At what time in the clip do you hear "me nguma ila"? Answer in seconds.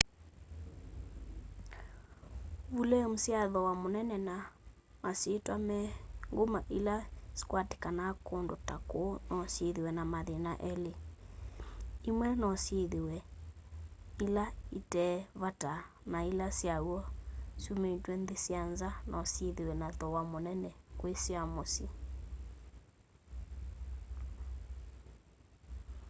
5.67-6.95